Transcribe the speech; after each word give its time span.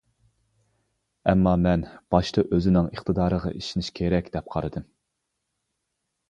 ئەمما 1.33 1.53
مەن 1.65 1.83
باشتا 2.15 2.45
ئۆزىنىڭ 2.47 2.87
ئىقتىدارىغا 2.95 3.53
ئىشىنىش 3.61 3.93
كېرەك، 4.01 4.33
دەپ 4.39 4.49
قارىدىم. 4.57 4.89